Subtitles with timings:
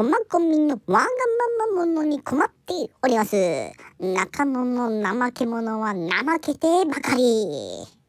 [0.00, 1.06] こまごみのわが
[1.68, 3.36] まま者に困っております。
[3.98, 7.99] 中野の怠け者は怠けてばかり。